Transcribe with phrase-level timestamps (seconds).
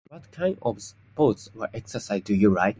[0.07, 2.69] What kind of sports or exercise do you like?